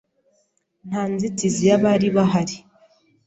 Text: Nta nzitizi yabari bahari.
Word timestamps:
Nta 0.87 1.01
nzitizi 1.11 1.63
yabari 1.69 2.07
bahari. 2.15 2.57